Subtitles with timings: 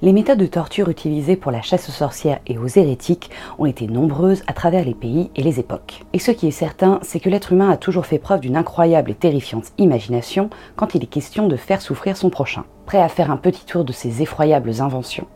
[0.00, 3.88] Les méthodes de torture utilisées pour la chasse aux sorcières et aux hérétiques ont été
[3.88, 6.04] nombreuses à travers les pays et les époques.
[6.12, 9.10] Et ce qui est certain, c'est que l'être humain a toujours fait preuve d'une incroyable
[9.10, 12.64] et terrifiante imagination quand il est question de faire souffrir son prochain.
[12.86, 15.26] Prêt à faire un petit tour de ces effroyables inventions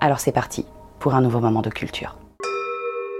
[0.00, 0.64] Alors c'est parti
[0.98, 2.16] pour un nouveau moment de culture.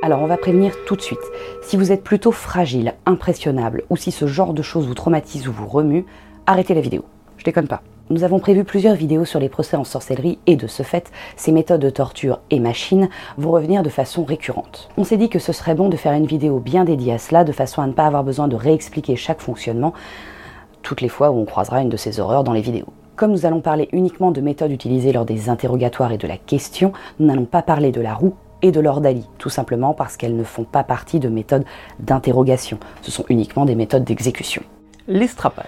[0.00, 1.18] Alors on va prévenir tout de suite,
[1.62, 5.52] si vous êtes plutôt fragile, impressionnable, ou si ce genre de choses vous traumatise ou
[5.52, 6.06] vous remue,
[6.46, 7.04] arrêtez la vidéo.
[7.36, 7.82] Je déconne pas.
[8.08, 11.50] Nous avons prévu plusieurs vidéos sur les procès en sorcellerie et de ce fait, ces
[11.50, 14.88] méthodes de torture et machines vont revenir de façon récurrente.
[14.96, 17.42] On s'est dit que ce serait bon de faire une vidéo bien dédiée à cela,
[17.42, 19.92] de façon à ne pas avoir besoin de réexpliquer chaque fonctionnement
[20.82, 22.92] toutes les fois où on croisera une de ces horreurs dans les vidéos.
[23.16, 26.92] Comme nous allons parler uniquement de méthodes utilisées lors des interrogatoires et de la question,
[27.18, 30.44] nous n'allons pas parler de la roue et de l'ordalie, tout simplement parce qu'elles ne
[30.44, 31.64] font pas partie de méthodes
[31.98, 34.62] d'interrogation, ce sont uniquement des méthodes d'exécution.
[35.08, 35.66] L'estrapade.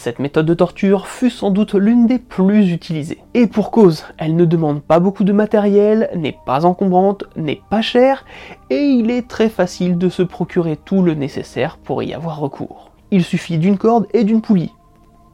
[0.00, 3.18] Cette méthode de torture fut sans doute l'une des plus utilisées.
[3.34, 7.82] Et pour cause, elle ne demande pas beaucoup de matériel, n'est pas encombrante, n'est pas
[7.82, 8.24] chère,
[8.70, 12.92] et il est très facile de se procurer tout le nécessaire pour y avoir recours.
[13.10, 14.72] Il suffit d'une corde et d'une poulie,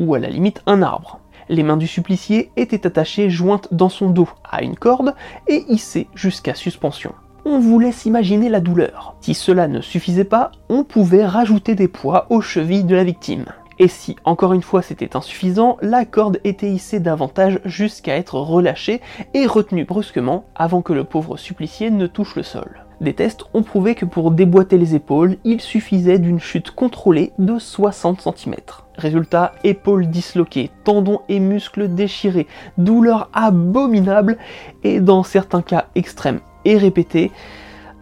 [0.00, 1.20] ou à la limite un arbre.
[1.48, 5.14] Les mains du supplicié étaient attachées jointes dans son dos à une corde
[5.46, 7.12] et hissées jusqu'à suspension.
[7.44, 9.14] On vous laisse imaginer la douleur.
[9.20, 13.44] Si cela ne suffisait pas, on pouvait rajouter des poids aux chevilles de la victime.
[13.78, 19.02] Et si, encore une fois, c'était insuffisant, la corde était hissée davantage jusqu'à être relâchée
[19.34, 22.86] et retenue brusquement avant que le pauvre supplicié ne touche le sol.
[23.02, 27.58] Des tests ont prouvé que pour déboîter les épaules, il suffisait d'une chute contrôlée de
[27.58, 28.54] 60 cm.
[28.96, 32.46] Résultat, épaules disloquées, tendons et muscles déchirés,
[32.78, 34.38] douleurs abominables
[34.82, 37.30] et dans certains cas extrêmes et répétés,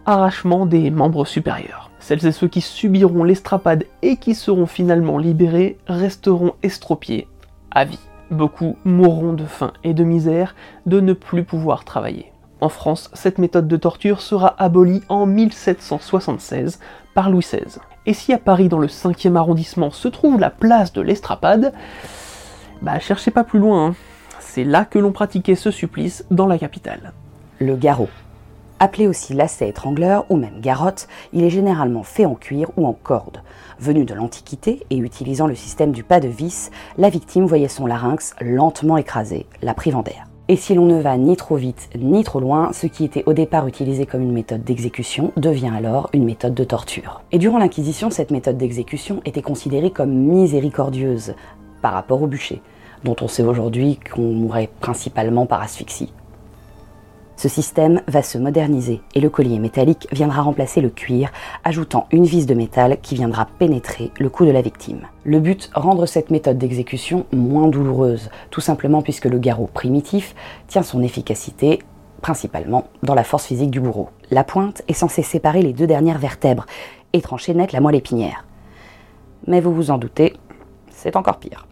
[0.05, 1.84] arrachement des membres supérieurs.
[2.05, 7.27] Celles et ceux qui subiront l'estrapade et qui seront finalement libérés resteront estropiés
[7.71, 7.97] à vie.
[8.29, 10.53] Beaucoup mourront de faim et de misère
[10.85, 12.31] de ne plus pouvoir travailler.
[12.61, 16.79] En France, cette méthode de torture sera abolie en 1776
[17.15, 17.79] par Louis XVI.
[18.05, 21.73] Et si à Paris, dans le 5e arrondissement, se trouve la place de l'estrapade,
[22.83, 23.95] bah cherchez pas plus loin, hein.
[24.39, 27.13] c'est là que l'on pratiquait ce supplice dans la capitale.
[27.57, 28.09] Le garrot.
[28.85, 32.93] Appelé aussi lacet étrangleur ou même garrotte, il est généralement fait en cuir ou en
[32.93, 33.41] corde.
[33.79, 36.69] Venu de l'Antiquité et utilisant le système du pas de vis,
[36.99, 40.27] la victime voyait son larynx lentement écrasé, la privant d'air.
[40.49, 43.33] Et si l'on ne va ni trop vite ni trop loin, ce qui était au
[43.33, 47.23] départ utilisé comme une méthode d'exécution devient alors une méthode de torture.
[47.31, 51.33] Et durant l'Inquisition, cette méthode d'exécution était considérée comme miséricordieuse
[51.81, 52.61] par rapport au bûcher,
[53.03, 56.13] dont on sait aujourd'hui qu'on mourrait principalement par asphyxie.
[57.37, 61.31] Ce système va se moderniser et le collier métallique viendra remplacer le cuir,
[61.63, 65.01] ajoutant une vis de métal qui viendra pénétrer le cou de la victime.
[65.25, 70.33] Le but, rendre cette méthode d'exécution moins douloureuse, tout simplement puisque le garrot primitif
[70.67, 71.79] tient son efficacité
[72.21, 74.09] principalement dans la force physique du bourreau.
[74.31, 76.65] La pointe est censée séparer les deux dernières vertèbres
[77.13, 78.45] et trancher net la moelle épinière.
[79.45, 80.33] Mais vous vous en doutez,
[80.89, 81.67] c'est encore pire.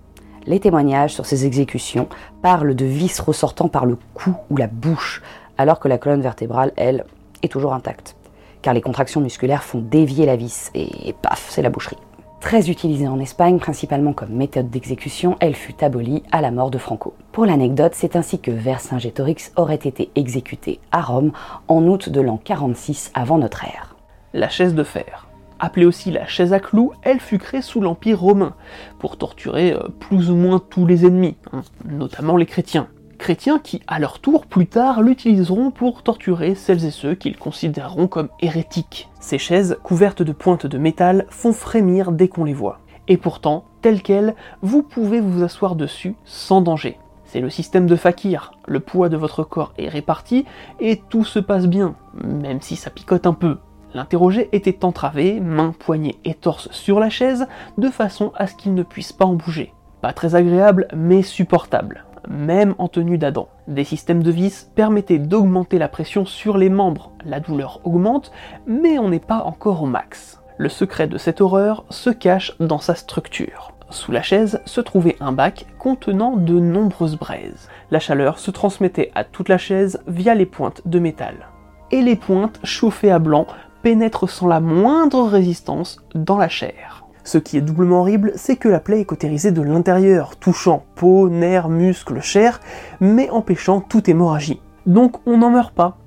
[0.46, 2.10] Les témoignages sur ces exécutions
[2.42, 5.22] parlent de vis ressortant par le cou ou la bouche,
[5.58, 7.06] alors que la colonne vertébrale, elle,
[7.42, 8.16] est toujours intacte,
[8.62, 11.98] car les contractions musculaires font dévier la vis, et paf, c'est la boucherie.
[12.44, 16.78] Très utilisée en Espagne, principalement comme méthode d'exécution, elle fut abolie à la mort de
[16.78, 17.14] Franco.
[17.32, 21.32] Pour l'anecdote, c'est ainsi que Vercingétorix aurait été exécuté à Rome
[21.70, 23.96] en août de l'an 46 avant notre ère.
[24.34, 25.30] La chaise de fer.
[25.62, 28.56] Appelée aussi la chaise à clous, elle fut créée sous l'Empire romain
[29.00, 32.90] pour torturer euh, plus ou moins tous les ennemis, hein, notamment les chrétiens.
[33.24, 38.08] Chrétiens qui, à leur tour, plus tard, l'utiliseront pour torturer celles et ceux qu'ils considéreront
[38.08, 39.10] comme hérétiques.
[39.22, 42.80] Ces chaises, couvertes de pointes de métal, font frémir dès qu'on les voit.
[43.08, 47.00] Et pourtant, telles quelles, vous pouvez vous asseoir dessus sans danger.
[47.24, 50.44] C'est le système de Fakir, le poids de votre corps est réparti
[50.82, 53.60] et tout se passe bien, même si ça picote un peu.
[53.94, 57.48] L'interrogé était entravé, mains, poignets et torse sur la chaise,
[57.78, 59.74] de façon à ce qu'il ne puisse pas en bouger.
[60.02, 63.48] Pas très agréable, mais supportable, même en tenue d'Adam.
[63.68, 67.12] Des systèmes de vis permettaient d'augmenter la pression sur les membres.
[67.26, 68.32] La douleur augmente,
[68.68, 70.42] mais on n'est pas encore au max.
[70.58, 73.74] Le secret de cette horreur se cache dans sa structure.
[73.90, 77.70] Sous la chaise se trouvait un bac contenant de nombreuses braises.
[77.92, 81.50] La chaleur se transmettait à toute la chaise via les pointes de métal.
[81.92, 83.46] Et les pointes, chauffées à blanc,
[83.84, 87.03] pénètrent sans la moindre résistance dans la chair.
[87.24, 91.30] Ce qui est doublement horrible, c'est que la plaie est cautérisée de l'intérieur, touchant peau,
[91.30, 92.60] nerfs, muscles, chair,
[93.00, 94.62] mais empêchant toute hémorragie.
[94.86, 95.98] Donc on n'en meurt pas.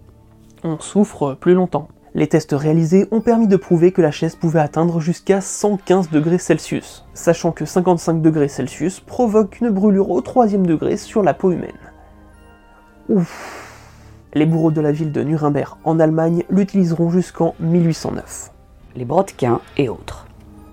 [0.65, 1.89] On souffre plus longtemps.
[2.15, 6.39] Les tests réalisés ont permis de prouver que la chaise pouvait atteindre jusqu'à 115 degrés
[6.39, 11.51] Celsius, sachant que 55 degrés Celsius provoque une brûlure au troisième degré sur la peau
[11.53, 11.73] humaine.
[13.09, 13.63] Ouf
[14.37, 18.53] les bourreaux de la ville de Nuremberg en Allemagne l'utiliseront jusqu'en 1809.
[18.95, 20.26] Les brodequins et autres.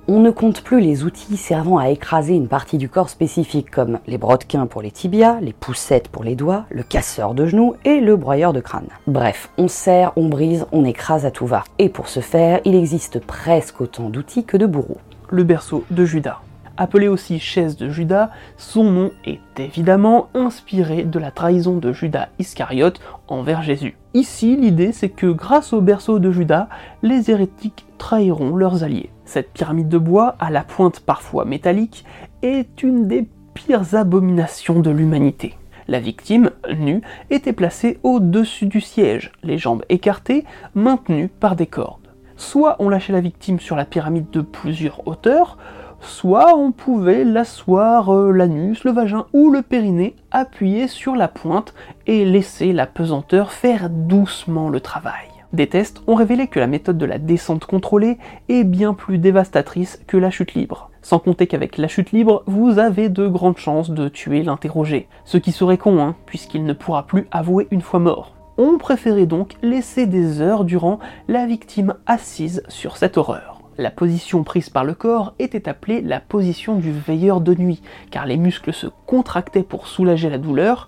[0.09, 3.99] On ne compte plus les outils servant à écraser une partie du corps spécifique comme
[4.05, 8.01] les brodequins pour les tibias, les poussettes pour les doigts, le casseur de genoux et
[8.01, 8.89] le broyeur de crâne.
[9.07, 11.63] Bref, on serre, on brise, on écrase à tout va.
[11.79, 14.99] Et pour ce faire, il existe presque autant d'outils que de bourreaux.
[15.29, 16.41] Le berceau de Judas.
[16.75, 22.29] Appelé aussi chaise de Judas, son nom est évidemment inspiré de la trahison de Judas
[22.39, 23.95] Iscariote envers Jésus.
[24.15, 26.69] Ici, l'idée c'est que grâce au berceau de Judas,
[27.03, 29.11] les hérétiques trahiront leurs alliés.
[29.25, 32.05] Cette pyramide de bois, à la pointe parfois métallique,
[32.41, 35.55] est une des pires abominations de l'humanité.
[35.87, 40.43] La victime, nue, était placée au-dessus du siège, les jambes écartées,
[40.73, 42.07] maintenues par des cordes.
[42.35, 45.57] Soit on lâchait la victime sur la pyramide de plusieurs hauteurs,
[46.03, 51.73] soit on pouvait l'asseoir euh, l'anus, le vagin ou le périnée appuyé sur la pointe
[52.07, 55.27] et laisser la pesanteur faire doucement le travail.
[55.53, 58.17] Des tests ont révélé que la méthode de la descente contrôlée
[58.49, 60.89] est bien plus dévastatrice que la chute libre.
[61.03, 65.07] Sans compter qu'avec la chute libre, vous avez de grandes chances de tuer l'interrogé.
[65.25, 68.33] Ce qui serait con, hein, puisqu'il ne pourra plus avouer une fois mort.
[68.57, 73.52] On préférait donc laisser des heures durant la victime assise sur cette horreur.
[73.77, 77.81] La position prise par le corps était appelée la position du veilleur de nuit,
[78.11, 80.87] car les muscles se contractaient pour soulager la douleur,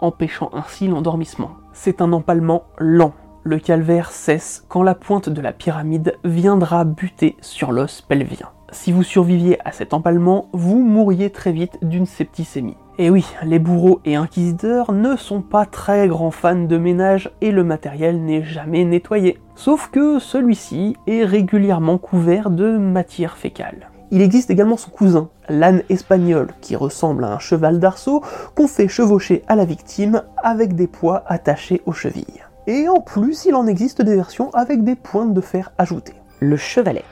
[0.00, 1.52] empêchant ainsi l'endormissement.
[1.72, 3.12] C'est un empalement lent.
[3.44, 8.48] Le calvaire cesse quand la pointe de la pyramide viendra buter sur l'os pelvien.
[8.72, 12.76] Si vous surviviez à cet empalement, vous mourriez très vite d'une septicémie.
[12.96, 17.50] Et oui, les bourreaux et inquisiteurs ne sont pas très grands fans de ménage et
[17.50, 19.40] le matériel n'est jamais nettoyé.
[19.56, 23.90] Sauf que celui-ci est régulièrement couvert de matière fécale.
[24.12, 28.22] Il existe également son cousin, l'âne espagnol, qui ressemble à un cheval d'arceau
[28.54, 32.44] qu'on fait chevaucher à la victime avec des poids attachés aux chevilles.
[32.68, 36.14] Et en plus, il en existe des versions avec des pointes de fer ajoutées.
[36.38, 37.02] Le chevalet.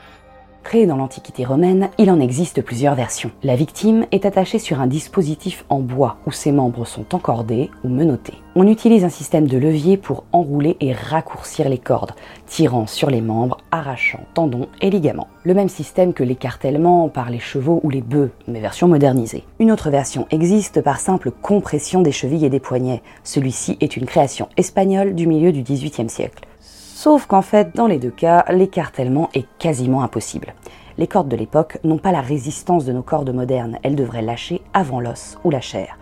[0.63, 3.31] Créé dans l'Antiquité romaine, il en existe plusieurs versions.
[3.43, 7.89] La victime est attachée sur un dispositif en bois où ses membres sont encordés ou
[7.89, 8.37] menottés.
[8.55, 12.13] On utilise un système de levier pour enrouler et raccourcir les cordes,
[12.47, 15.27] tirant sur les membres, arrachant tendons et ligaments.
[15.43, 19.43] Le même système que l'écartèlement par les chevaux ou les bœufs, mais version modernisée.
[19.59, 23.03] Une autre version existe par simple compression des chevilles et des poignets.
[23.23, 26.47] Celui-ci est une création espagnole du milieu du XVIIIe siècle.
[27.03, 30.53] Sauf qu'en fait, dans les deux cas, l'écartèlement est quasiment impossible.
[30.97, 34.61] Les cordes de l'époque n'ont pas la résistance de nos cordes modernes, elles devraient lâcher
[34.73, 35.97] avant l'os ou la chair.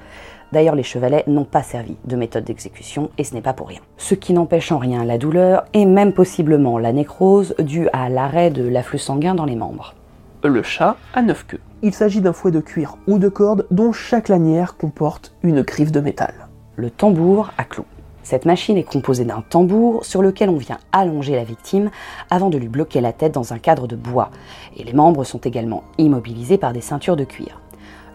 [0.52, 3.80] D'ailleurs, les chevalets n'ont pas servi de méthode d'exécution et ce n'est pas pour rien.
[3.98, 8.52] Ce qui n'empêche en rien la douleur et même possiblement la nécrose due à l'arrêt
[8.52, 9.96] de l'afflux sanguin dans les membres.
[10.44, 11.62] Le chat a neuf queues.
[11.82, 15.92] Il s'agit d'un fouet de cuir ou de corde dont chaque lanière comporte une griffe
[15.92, 16.48] de métal.
[16.76, 17.86] Le tambour à clous.
[18.24, 21.90] Cette machine est composée d'un tambour sur lequel on vient allonger la victime
[22.30, 24.30] avant de lui bloquer la tête dans un cadre de bois,
[24.78, 27.60] et les membres sont également immobilisés par des ceintures de cuir.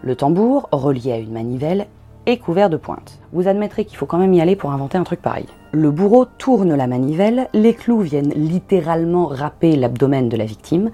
[0.01, 1.87] Le tambour, relié à une manivelle,
[2.25, 3.19] est couvert de pointes.
[3.33, 5.45] Vous admettrez qu'il faut quand même y aller pour inventer un truc pareil.
[5.71, 10.91] Le bourreau tourne la manivelle, les clous viennent littéralement râper l'abdomen de la victime.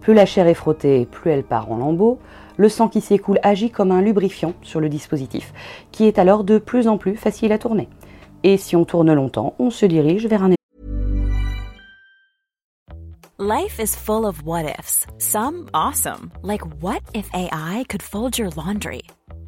[0.00, 2.18] Plus la chair est frottée, plus elle part en lambeaux.
[2.56, 5.52] Le sang qui s'y écoule agit comme un lubrifiant sur le dispositif,
[5.92, 7.88] qui est alors de plus en plus facile à tourner.
[8.42, 10.54] Et si on tourne longtemps, on se dirige vers un
[13.40, 15.06] Life is full of what ifs.
[15.18, 19.02] Some awesome, like what if AI could fold your laundry?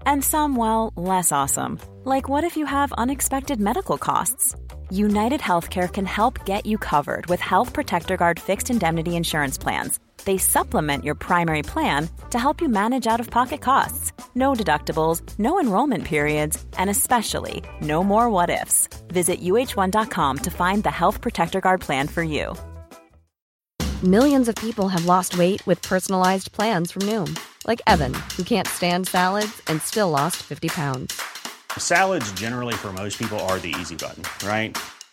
[0.07, 4.55] And some, well, less awesome, like what if you have unexpected medical costs?
[4.91, 9.99] United Healthcare can help get you covered with Health Protector Guard fixed indemnity insurance plans.
[10.25, 14.13] They supplement your primary plan to help you manage out of pocket costs.
[14.35, 18.89] No deductibles, no enrollment periods, and especially no more what ifs.
[19.09, 22.55] Visit uh1.com to find the Health Protector Guard plan for you.
[24.03, 28.67] Millions of people have lost weight with personalized plans from Noom, like Evan, who can't
[28.67, 31.21] stand salads and still lost 50 pounds.
[31.77, 34.75] Salads, generally, for most people, are the easy button, right?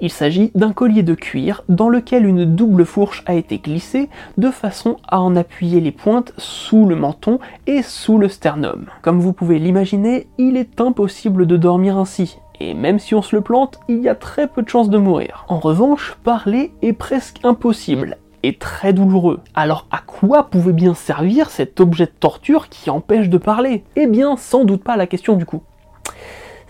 [0.00, 4.50] Il s'agit d'un collier de cuir dans lequel une double fourche a été glissée de
[4.50, 8.86] façon à en appuyer les pointes sous le menton et sous le sternum.
[9.00, 12.38] Comme vous pouvez l'imaginer, il est impossible de dormir ainsi.
[12.60, 14.98] Et même si on se le plante, il y a très peu de chances de
[14.98, 15.46] mourir.
[15.48, 19.40] En revanche, parler est presque impossible et très douloureux.
[19.54, 23.82] Alors à quoi pouvait bien servir cet objet de torture qui empêche de parler?
[23.96, 25.62] Eh bien, sans doute pas la question du coup.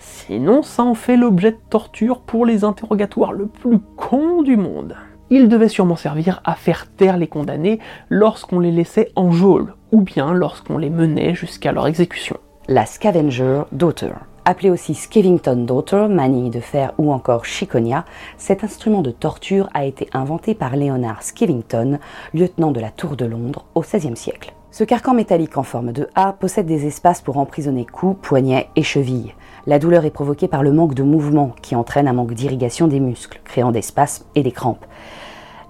[0.07, 4.95] Sinon, ça en fait l'objet de torture pour les interrogatoires le plus con du monde.
[5.31, 10.03] Il devait sûrement servir à faire taire les condamnés lorsqu'on les laissait en geôle, ou
[10.03, 12.37] bien lorsqu'on les menait jusqu'à leur exécution.
[12.69, 14.13] La Scavenger Daughter.
[14.45, 18.05] Appelée aussi Skevington Daughter, manille de fer ou encore chiconia,
[18.39, 21.99] cet instrument de torture a été inventé par Leonard Skevington,
[22.33, 24.55] lieutenant de la Tour de Londres au XVIe siècle.
[24.71, 28.83] Ce carcan métallique en forme de A possède des espaces pour emprisonner cou, poignets et
[28.83, 29.35] chevilles.
[29.69, 33.01] La douleur est provoquée par le manque de mouvement qui entraîne un manque d'irrigation des
[33.01, 34.87] muscles, créant des spasmes et des crampes.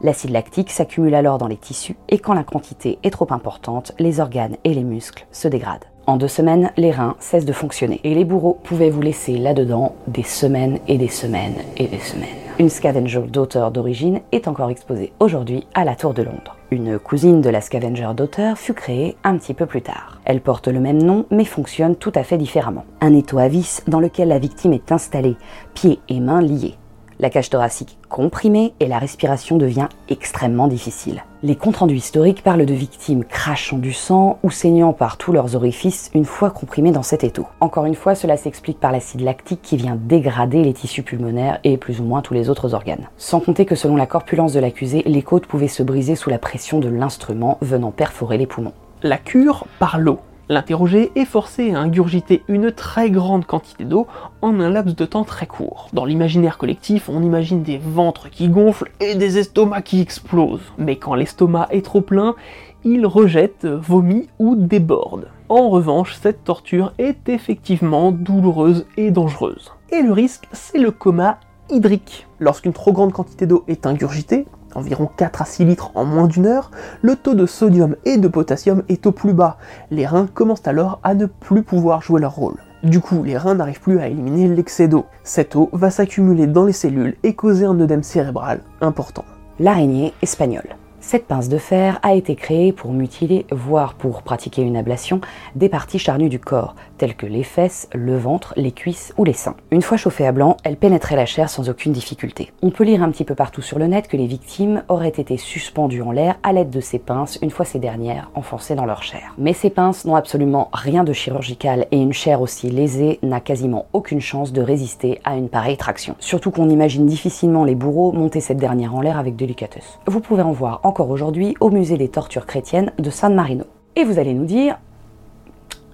[0.02, 4.20] L'acide lactique s'accumule alors dans les tissus et quand la quantité est trop importante, les
[4.20, 5.86] organes et les muscles se dégradent.
[6.08, 9.96] En deux semaines, les reins cessent de fonctionner et les bourreaux pouvaient vous laisser là-dedans
[10.06, 12.28] des semaines et des semaines et des semaines.
[12.60, 16.56] Une scavenger d'auteur d'origine est encore exposée aujourd'hui à la Tour de Londres.
[16.70, 20.20] Une cousine de la scavenger d'auteur fut créée un petit peu plus tard.
[20.24, 22.84] Elle porte le même nom mais fonctionne tout à fait différemment.
[23.00, 25.36] Un étau à vis dans lequel la victime est installée,
[25.74, 26.76] pieds et mains liés.
[27.18, 31.24] La cage thoracique comprimée et la respiration devient extrêmement difficile.
[31.42, 35.56] Les comptes rendus historiques parlent de victimes crachant du sang ou saignant par tous leurs
[35.56, 37.46] orifices une fois comprimées dans cet étau.
[37.60, 41.78] Encore une fois, cela s'explique par l'acide lactique qui vient dégrader les tissus pulmonaires et
[41.78, 43.08] plus ou moins tous les autres organes.
[43.16, 46.38] Sans compter que selon la corpulence de l'accusé, les côtes pouvaient se briser sous la
[46.38, 48.74] pression de l'instrument venant perforer les poumons.
[49.02, 50.18] La cure par l'eau.
[50.48, 54.06] L'interrogé est forcé à ingurgiter une très grande quantité d'eau
[54.42, 55.88] en un laps de temps très court.
[55.92, 60.72] Dans l'imaginaire collectif, on imagine des ventres qui gonflent et des estomacs qui explosent.
[60.78, 62.36] Mais quand l'estomac est trop plein,
[62.84, 65.28] il rejette, vomit ou déborde.
[65.48, 69.72] En revanche, cette torture est effectivement douloureuse et dangereuse.
[69.90, 72.28] Et le risque, c'est le coma hydrique.
[72.38, 76.46] Lorsqu'une trop grande quantité d'eau est ingurgitée, environ 4 à 6 litres en moins d'une
[76.46, 76.70] heure,
[77.02, 79.58] le taux de sodium et de potassium est au plus bas.
[79.90, 82.56] Les reins commencent alors à ne plus pouvoir jouer leur rôle.
[82.82, 85.06] Du coup, les reins n'arrivent plus à éliminer l'excès d'eau.
[85.24, 89.24] Cette eau va s'accumuler dans les cellules et causer un œdème cérébral important.
[89.58, 90.76] L'araignée espagnole.
[91.08, 95.20] Cette pince de fer a été créée pour mutiler, voire pour pratiquer une ablation,
[95.54, 99.32] des parties charnues du corps, telles que les fesses, le ventre, les cuisses ou les
[99.32, 99.54] seins.
[99.70, 102.50] Une fois chauffée à blanc, elle pénétrait la chair sans aucune difficulté.
[102.60, 105.36] On peut lire un petit peu partout sur le net que les victimes auraient été
[105.36, 109.04] suspendues en l'air à l'aide de ces pinces une fois ces dernières enfoncées dans leur
[109.04, 109.32] chair.
[109.38, 113.86] Mais ces pinces n'ont absolument rien de chirurgical et une chair aussi lésée n'a quasiment
[113.92, 116.16] aucune chance de résister à une pareille traction.
[116.18, 120.00] Surtout qu'on imagine difficilement les bourreaux monter cette dernière en l'air avec délicatesse.
[120.08, 123.64] Vous pouvez en voir aujourd'hui au musée des tortures chrétiennes de San Marino.
[123.96, 124.78] Et vous allez nous dire,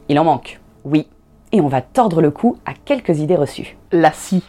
[0.09, 0.61] il en manque.
[0.85, 1.07] Oui.
[1.53, 3.77] Et on va tordre le cou à quelques idées reçues.
[3.91, 4.43] La scie,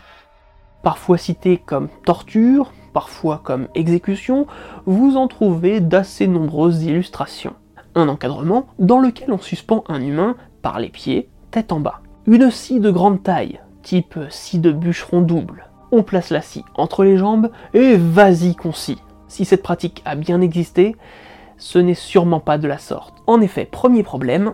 [0.84, 4.48] parfois citée comme torture, parfois comme exécution,
[4.86, 7.54] vous en trouvez d'assez nombreuses illustrations.
[7.96, 12.02] Un encadrement dans lequel on suspend un humain par les pieds, tête en bas.
[12.26, 15.66] Une scie de grande taille, type scie de bûcheron double.
[15.92, 18.98] On place la scie entre les jambes et vas-y qu'on scie.
[19.28, 20.96] Si cette pratique a bien existé,
[21.58, 23.16] ce n'est sûrement pas de la sorte.
[23.28, 24.54] En effet, premier problème,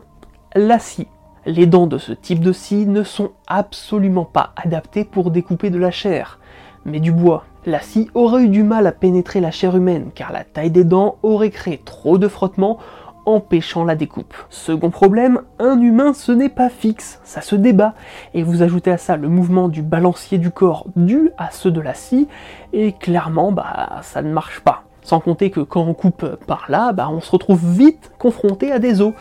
[0.56, 1.08] la scie
[1.46, 5.80] Les dents de ce type de scie ne sont absolument pas adaptées pour découper de
[5.80, 6.40] la chair,
[6.86, 7.46] mais du bois.
[7.66, 10.84] La scie aurait eu du mal à pénétrer la chair humaine car la taille des
[10.84, 12.78] dents aurait créé trop de frottement
[13.26, 14.34] empêchant la découpe.
[14.50, 17.94] Second problème, un humain ce n'est pas fixe, ça se débat,
[18.34, 21.82] et vous ajoutez à ça le mouvement du balancier du corps dû à ceux de
[21.82, 22.28] la scie,
[22.74, 24.84] et clairement bah ça ne marche pas.
[25.02, 28.80] Sans compter que quand on coupe par là, bah, on se retrouve vite confronté à
[28.80, 29.14] des os,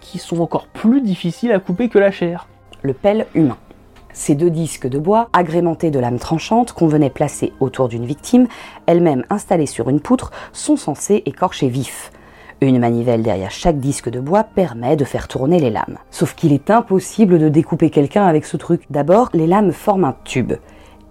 [0.00, 2.48] qui sont encore plus difficiles à couper que la chair.
[2.82, 3.58] Le pelle humain.
[4.12, 8.48] Ces deux disques de bois, agrémentés de lames tranchantes qu'on venait placer autour d'une victime,
[8.86, 12.10] elle-même installée sur une poutre, sont censés écorcher vif.
[12.62, 15.96] Une manivelle derrière chaque disque de bois permet de faire tourner les lames.
[16.10, 18.82] Sauf qu'il est impossible de découper quelqu'un avec ce truc.
[18.90, 20.52] D'abord, les lames forment un tube.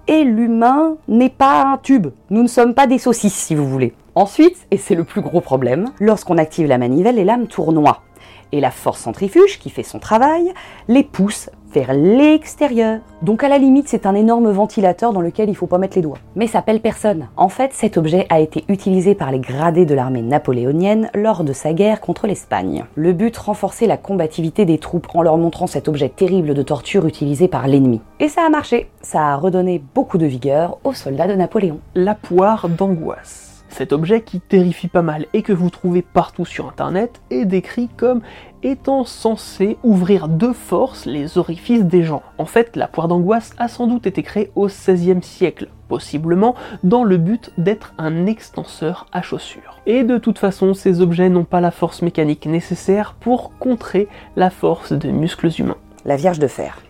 [0.07, 2.09] Et l'humain n'est pas un tube.
[2.29, 3.95] Nous ne sommes pas des saucisses, si vous voulez.
[4.13, 8.03] Ensuite, et c'est le plus gros problème, lorsqu'on active la manivelle, les lames tournoient.
[8.51, 10.53] Et la force centrifuge, qui fait son travail,
[10.87, 12.99] les pousse vers l'extérieur.
[13.21, 16.01] Donc à la limite, c'est un énorme ventilateur dans lequel il faut pas mettre les
[16.01, 16.19] doigts.
[16.35, 17.27] Mais ça pèle personne.
[17.37, 21.53] En fait, cet objet a été utilisé par les gradés de l'armée napoléonienne lors de
[21.53, 22.85] sa guerre contre l'Espagne.
[22.95, 27.05] Le but, renforcer la combativité des troupes en leur montrant cet objet terrible de torture
[27.05, 28.01] utilisé par l'ennemi.
[28.19, 28.89] Et ça a marché.
[29.01, 31.79] Ça a redonné beaucoup de vigueur aux soldats de Napoléon.
[31.95, 33.48] La poire d'angoisse.
[33.69, 37.87] Cet objet qui terrifie pas mal et que vous trouvez partout sur internet est décrit
[37.95, 38.21] comme
[38.63, 42.23] étant censé ouvrir de force les orifices des gens.
[42.37, 47.03] En fait, la poire d'angoisse a sans doute été créée au XVIe siècle, possiblement dans
[47.03, 49.79] le but d'être un extenseur à chaussures.
[49.85, 54.49] Et de toute façon, ces objets n'ont pas la force mécanique nécessaire pour contrer la
[54.49, 55.77] force des muscles humains.
[56.05, 56.81] La Vierge de fer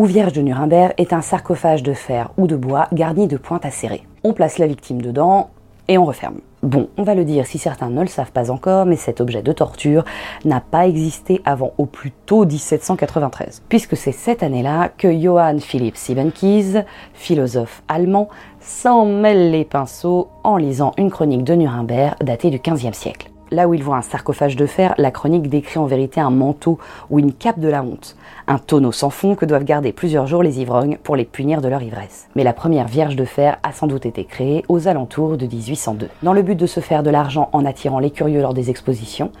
[0.00, 3.66] ou Vierge de Nuremberg est un sarcophage de fer ou de bois garni de pointes
[3.66, 4.06] acérées.
[4.24, 5.50] On place la victime dedans,
[5.90, 6.36] et on referme.
[6.62, 9.42] Bon, on va le dire si certains ne le savent pas encore, mais cet objet
[9.42, 10.04] de torture
[10.44, 15.96] n'a pas existé avant au plus tôt 1793, puisque c'est cette année-là que Johann Philipp
[15.96, 16.76] Siebenkies,
[17.12, 18.28] philosophe allemand,
[18.60, 23.28] s'en mêle les pinceaux en lisant une chronique de Nuremberg datée du XVe siècle.
[23.52, 26.78] Là où il voit un sarcophage de fer, la chronique décrit en vérité un manteau
[27.10, 28.14] ou une cape de la honte,
[28.46, 31.66] un tonneau sans fond que doivent garder plusieurs jours les ivrognes pour les punir de
[31.66, 32.28] leur ivresse.
[32.36, 36.08] Mais la première Vierge de fer a sans doute été créée aux alentours de 1802,
[36.22, 39.32] dans le but de se faire de l'argent en attirant les curieux lors des expositions,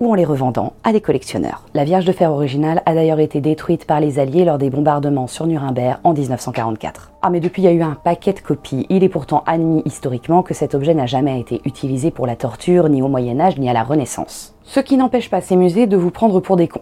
[0.00, 1.64] ou en les revendant à des collectionneurs.
[1.74, 5.26] La Vierge de fer originale a d'ailleurs été détruite par les Alliés lors des bombardements
[5.26, 7.12] sur Nuremberg en 1944.
[7.22, 9.82] Ah mais depuis il y a eu un paquet de copies, il est pourtant admis
[9.84, 13.58] historiquement que cet objet n'a jamais été utilisé pour la torture ni au Moyen Âge
[13.58, 14.54] ni à la Renaissance.
[14.64, 16.80] Ce qui n'empêche pas ces musées de vous prendre pour des cons.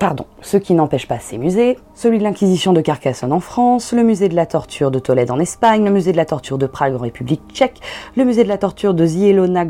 [0.00, 4.02] Pardon, ce qui n'empêche pas ces musées, celui de l'Inquisition de Carcassonne en France, le
[4.02, 6.94] musée de la torture de Tolède en Espagne, le musée de la torture de Prague
[6.94, 7.82] en République tchèque,
[8.16, 9.66] le musée de la torture de Zielona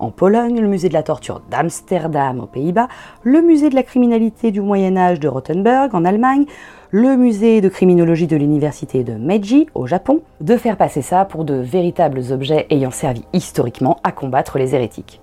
[0.00, 2.88] en Pologne, le musée de la torture d'Amsterdam aux Pays-Bas,
[3.22, 6.46] le musée de la criminalité du Moyen Âge de Rothenburg en Allemagne,
[6.90, 11.44] le musée de criminologie de l'université de Meiji au Japon, de faire passer ça pour
[11.44, 15.20] de véritables objets ayant servi historiquement à combattre les hérétiques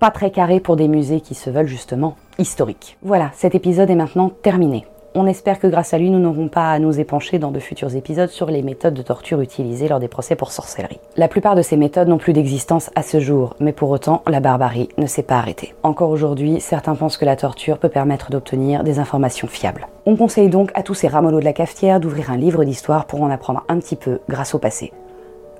[0.00, 2.96] pas très carré pour des musées qui se veulent justement historiques.
[3.02, 4.86] Voilà, cet épisode est maintenant terminé.
[5.14, 7.96] On espère que grâce à lui, nous n'aurons pas à nous épancher dans de futurs
[7.96, 11.00] épisodes sur les méthodes de torture utilisées lors des procès pour sorcellerie.
[11.16, 14.38] La plupart de ces méthodes n'ont plus d'existence à ce jour, mais pour autant, la
[14.38, 15.74] barbarie ne s'est pas arrêtée.
[15.82, 19.88] Encore aujourd'hui, certains pensent que la torture peut permettre d'obtenir des informations fiables.
[20.06, 23.20] On conseille donc à tous ces ramollos de la cafetière d'ouvrir un livre d'histoire pour
[23.20, 24.92] en apprendre un petit peu grâce au passé.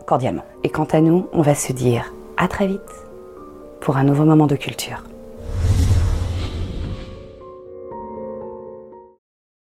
[0.07, 0.44] Cordialement.
[0.62, 3.10] Et quant à nous, on va se dire à très vite
[3.81, 5.03] pour un nouveau moment de culture.